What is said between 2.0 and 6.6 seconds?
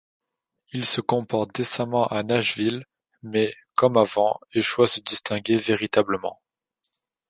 à Nashville, mais, comme avant, échoue à se distinguer véritablement.